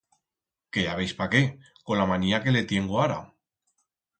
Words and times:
Que 0.77 0.85
ya 0.85 0.95
veis 0.99 1.13
pa 1.19 1.27
qué, 1.35 1.41
con 1.91 2.01
la 2.01 2.09
manía 2.13 2.41
que 2.47 2.57
le 2.57 2.67
tiengo 2.73 2.99
ara. 3.07 3.19